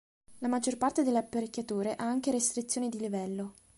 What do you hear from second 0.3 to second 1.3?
La maggior parte delle